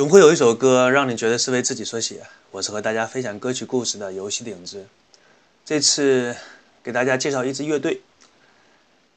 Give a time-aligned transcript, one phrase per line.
[0.00, 2.22] 总会有一首歌让你觉得是为自己所写。
[2.52, 4.86] 我是和大家分享歌曲故事的游戏顶子。
[5.62, 6.34] 这次
[6.82, 8.00] 给大家介绍一支乐队。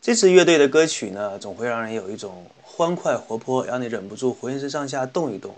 [0.01, 5.55] 这支乐队的歌曲呢，总会让人有一种欢快活泼，让你忍不住浑身上下动一动。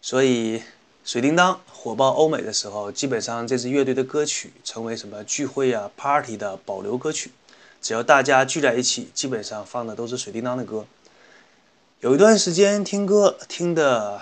[0.00, 0.62] 所以，
[1.04, 7.30] 水叮当火爆欧美的时候，基本上这支乐队的歌曲成为什么聚会啊、party 的保留歌曲。
[7.82, 10.86] 只要大家聚在一起，基本上放的都是水叮当的歌。
[12.04, 14.20] 有一段时间听歌听的，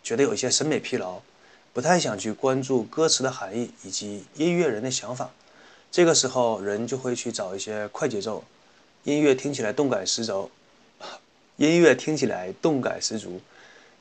[0.00, 1.20] 觉得有一些审美疲劳，
[1.72, 5.28] 不太想去关注歌词的含义以及音乐人的想法。
[5.90, 8.44] 这个时候，人就会去找一些快节奏，
[9.02, 10.48] 音乐听起来动感十足，
[11.56, 13.40] 音乐听起来动感十足，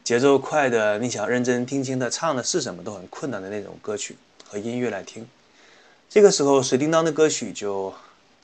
[0.04, 4.18] 节奏快的，你想认真听清他唱的是什么都很困难的那种歌曲
[4.48, 5.28] 和音乐来听。
[6.08, 7.92] 这个时候，水叮当的歌曲就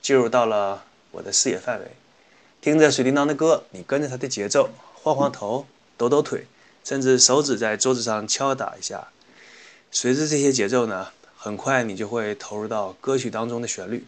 [0.02, 1.86] 进入到了我的视野范围。
[2.66, 6.48] 听着水叮当的歌，你跟着他的节奏，晃晃头，抖抖腿，
[6.84, 9.10] 甚至手指在桌子上敲打一下。
[9.92, 14.04] 随着这些节奏呢，很快你就会投入到歌曲当中的旋律，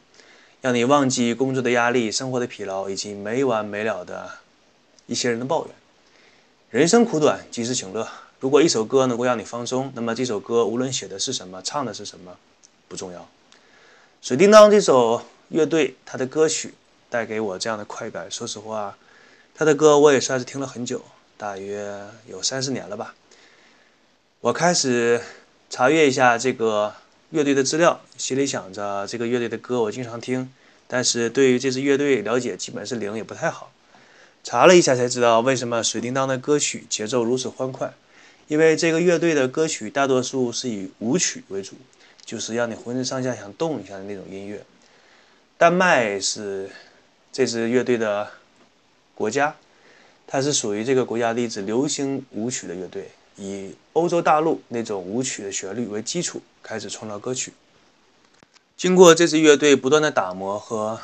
[0.59, 4.27] 让你忘记工作的压力、生活的疲劳以及没完没了的
[5.05, 5.75] 一些人的抱怨。
[6.71, 8.09] 人生苦短，及时行乐。
[8.39, 12.35] 如果一首歌能够让你放松，那么这首歌无论写的是什么，唱的是什么，
[12.87, 13.29] 不重要。
[14.19, 16.73] 水叮当这首乐队，它的歌曲。
[17.09, 18.29] 带给我这样的快感。
[18.29, 18.97] 说实话，
[19.55, 21.03] 他的歌我也算是听了很久，
[21.37, 23.15] 大约有三四年了吧。
[24.41, 25.21] 我开始
[25.69, 26.93] 查阅一下这个
[27.31, 30.53] 乐队的资料，心里想着这个乐队的歌我经常听，
[30.87, 33.71] 但是对于这支乐队了解基本是零，也不太好。
[34.43, 37.93] 查了一下才知道为什么水叮当的歌曲节奏如此欢快，
[38.47, 41.75] 因为这个乐队的歌曲大多数是以舞曲为主，
[42.23, 44.63] 就是让你浑身上下想动一下的那种音乐。
[45.57, 46.69] 丹麦是。
[47.37, 48.31] 这支乐队的
[49.13, 49.55] 国家，
[50.25, 57.53] 它是属于这个国家的一支流行舞曲的乐队，以欧洲大陆那种舞曲的旋律为基础，开始创造歌曲。
[58.75, 60.99] 经过这支乐队不断的打磨和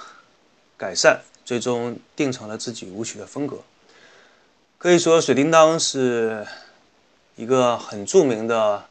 [0.75, 3.59] 改善，最终定成了自己舞曲的风格。
[4.79, 6.47] 可以说，水叮当是
[7.35, 8.85] 一个很著名的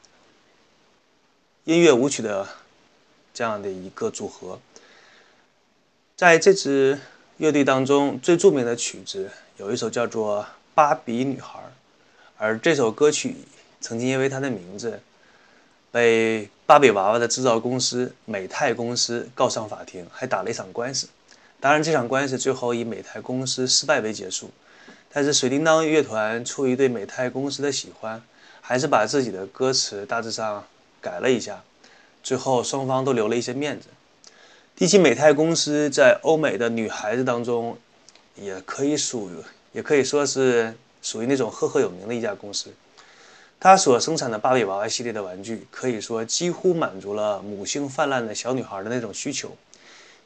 [1.64, 2.46] 音乐舞曲的
[3.34, 4.60] 这样的一个组合，
[6.14, 7.00] 在这支。
[7.42, 10.42] 乐队当中最著名的曲子有一首叫做
[10.76, 11.58] 《芭比女孩》，
[12.36, 13.34] 而这首歌曲
[13.80, 15.00] 曾经因为它的名字
[15.90, 21.08] 被芭比娃娃的制造公司美泰公司告上法庭，还打了一场官司。
[21.58, 24.48] 当然，这场官司最后以美泰公司失败为结束。
[25.12, 28.22] 但是，水叮当乐团出于对美泰公司的喜欢，
[28.60, 30.64] 还是把自己的歌词大致上
[31.00, 31.60] 改了一下，
[32.22, 33.88] 最后双方都留了一些面子。
[34.74, 37.76] 第七美泰公司在欧美的女孩子当中，
[38.34, 39.34] 也可以属于，
[39.72, 42.70] 也可以说是属于那种赫赫有名的一家公司。
[43.60, 49.54] 它所生产的芭比娃娃系列的玩具，可以说几乎满足了母性泛滥的小女孩的那种需求。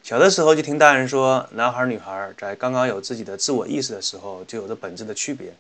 [0.03, 5.53] 小的时候就听大人说，男孩女孩在刚刚有自己的自我意识的时候，就有着本质的区别。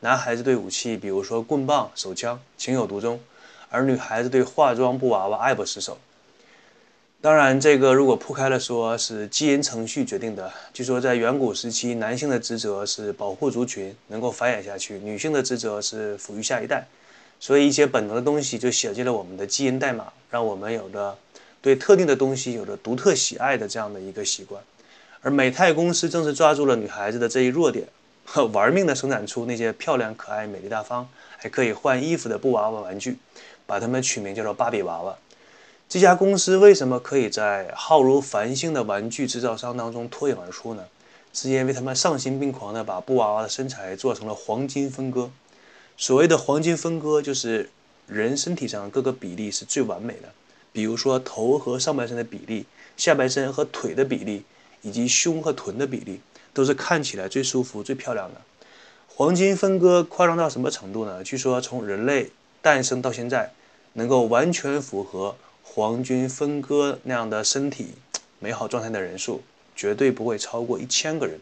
[0.00, 3.16] 男孩子对武器，比如说棍棒、手枪，情有独钟；
[3.70, 5.96] 而女孩子对化妆布娃娃爱不释手。
[7.22, 10.52] 当然，这个如果铺开了说，是基因程序决定的。
[10.74, 16.84] 据说在远古时期，男性的职责是保护族群，能够繁衍下去；女性的职责是抚育下一代。
[17.38, 21.16] 所以，一些本能的东西就写进了我们的基因代码，让我们有着
[21.60, 24.60] 对特定的东西有着独特喜爱的这样的一个习惯。
[25.20, 27.86] 而美泰公司正是抓住了女孩子的这一弱点，
[28.50, 33.16] 玩命的生产出那些漂亮、可爱、美丽大方，还可以换衣服的布娃娃玩具，
[33.64, 35.16] 把它们取名叫做芭比娃娃。
[35.92, 40.84] 这家公司为什么可以在浩如繁星的玩具制造商当中脱颖而出呢？
[41.34, 45.30] 是因为他们丧心病狂地把布娃娃的身材做成了黄金分割。
[45.98, 47.68] 所谓的黄金分割，就是
[48.06, 50.30] 人身体上各个比例是最完美的，
[50.72, 52.64] 比如说头和上半身的比例、
[52.96, 54.44] 下半身和腿的比例，
[54.80, 56.20] 以及胸和臀的比例，
[56.54, 58.40] 都是看起来最舒服、最漂亮的。
[59.08, 61.22] 黄金分割夸张到什么程度呢？
[61.22, 62.30] 据说从人类
[62.62, 63.52] 诞生到现在，
[63.92, 65.36] 能够完全符合。
[65.62, 67.94] 黄金分割那样的身体
[68.38, 69.42] 美好状态的人数
[69.74, 71.40] 绝对不会超过一千个人。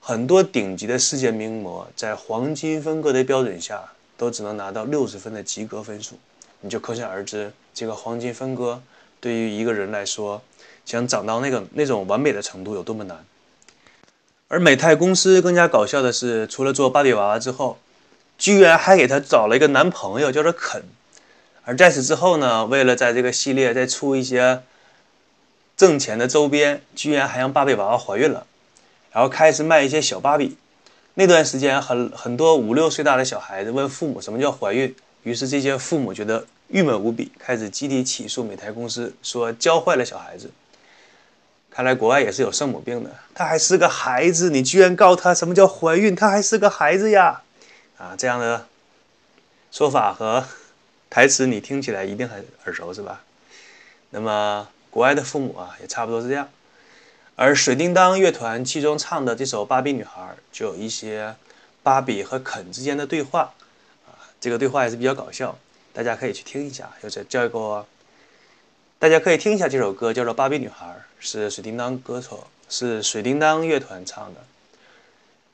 [0.00, 6.14] 很多顶级的世界名模在黄金分割的标准下都只能拿到六十分的及格分数，
[6.60, 8.80] 你就可想而知，这个黄金分割
[9.20, 10.42] 对于一个人来说，
[10.84, 13.24] 想长到那个那种完美的程度有多么难。
[14.48, 17.78] 而美泰公司更加搞笑的是，除了做芭比娃娃之后，
[18.38, 20.84] 居然还给他找了一个男朋友，叫做肯。
[21.66, 24.62] 而在此之后呢，为了在这个系列再出一些
[25.76, 28.46] 挣钱的周边，居然还让芭比娃娃怀孕了，
[29.10, 30.56] 然后开始卖一些小芭比。
[31.14, 40.50] 那段时间，很很多五六岁大的小孩子问父母什么叫怀孕，于是这些父母觉得郁闷无比，开始集体起诉美台公司，说教坏了小孩子。
[41.68, 46.14] 看来国外也是有圣母病的，他还是个孩子，你居然告他什么叫怀孕？
[46.14, 47.42] 他还是个孩子呀！
[47.98, 48.66] 啊，这样的
[49.70, 50.44] 说法和
[51.08, 53.22] 台词你听起来一定很耳熟，是吧？
[54.10, 56.48] 那么国外的父母啊，也差不多是这样。
[57.34, 61.34] 而水叮当乐团其中唱的这首《芭比女孩》，就有一些
[61.82, 63.52] 芭比和肯之间的对话，
[64.06, 65.58] 啊，这个对话也是比较搞笑，
[65.92, 66.90] 大家可以去听一下。
[67.02, 67.86] 有这叫一个，
[68.98, 70.86] 大家可以听一下这首歌，叫做《芭比女孩》，
[71.18, 74.40] 是水叮当歌手，是水叮当乐团唱的。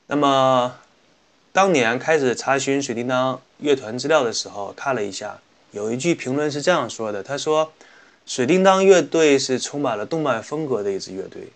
[0.07, 0.75] 那么，
[1.53, 5.39] 当年开始查询水叮当乐团资料的时候，看了一下，
[5.69, 7.71] 有一句评论是这样说的：他说，
[8.25, 11.49] 水叮当乐队是充满了动漫风格的一支乐队。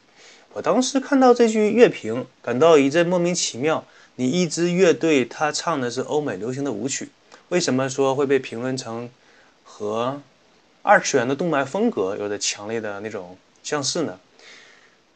[0.53, 3.83] 我当时看到这句乐评，感到一阵莫名其妙。
[4.17, 7.09] 你一支乐队，他唱的是欧美流行的舞曲，
[7.50, 9.09] 为什么说会被评论成
[9.63, 10.21] 和
[10.83, 14.19] 二次元的动漫风格有着强烈的那种相似呢？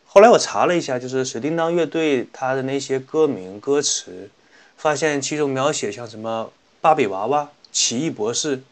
[0.08, 4.30] 后来我查了一下，就是水叮当乐队他的那些歌名、歌词，
[4.82, 6.52] 发现其中描写像什么
[6.82, 8.64] 芭比娃娃、奇异博士，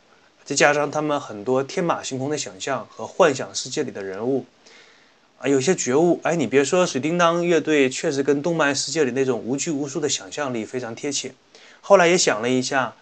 [0.43, 4.43] 再加上他们很多天马行空的想象和幻想世界里的人物。
[5.37, 11.31] 啊，有些觉悟，哎，你别说，水叮当乐队确实跟动漫世界里那种无拘无束的想象力非常贴切。
[11.79, 12.95] 后来也想了一下，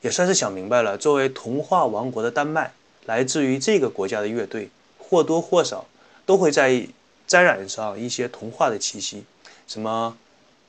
[0.00, 0.96] 也算是想明白了。
[0.96, 2.72] 作为童话王国的丹麦，
[3.04, 5.84] 来自于这个国家的乐队，或多或少
[6.24, 6.88] 都会在
[7.26, 9.24] 沾染上一些童话的气息。
[9.68, 10.16] 什么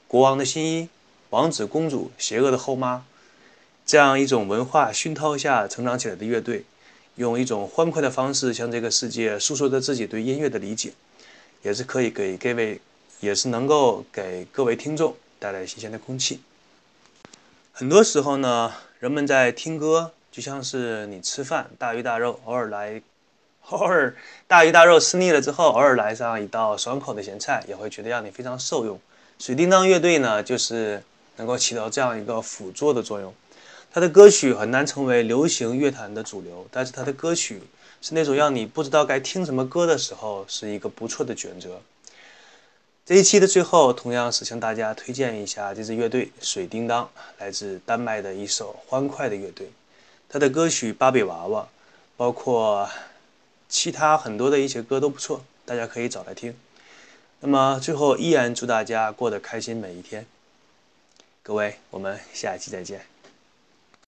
[0.09, 0.89] 国王的新衣、
[1.30, 3.06] 王子公主、邪恶的后妈，
[3.86, 6.63] 这样一种文化熏陶下成长起来的乐队，
[7.16, 10.94] 用一种欢快的方式向这个世界诉说着自己对音乐的理解。
[11.62, 12.80] 也是可以给各位，
[13.22, 16.39] 也是能够给各位听众带来新鲜的空气。
[17.74, 23.01] 很多时候呢，人们在听歌，就像是你吃饭，大鱼大肉，偶尔来，
[23.69, 24.16] 偶尔
[24.48, 29.00] 大鱼大肉吃腻了之后，偶尔来上一道爽口的咸菜，也会觉得让你非常受用。
[29.39, 31.01] 水叮当乐队呢，就是
[31.38, 33.34] 能够起到这样一个辅助的作用。
[33.92, 37.62] 他的歌曲很难成为流行乐坛的主流，但是他的歌曲。
[38.02, 41.82] 是那种让你不知道该听什么歌的时候，是一个不错的选择。
[43.04, 47.10] 这一期的最后，同样是向大家推荐一下这支乐队——水叮当，
[47.40, 49.72] 来自丹麦的一首欢快的乐队。
[50.30, 51.62] 他的歌曲《芭比娃娃》，
[52.16, 52.88] 包括
[53.68, 56.56] 其他很多的一些歌都不错，大家可以找来听。
[57.40, 60.28] 那么最后，依然祝大家过得开心每一天。
[61.47, 63.14] 各位，我们下期再见。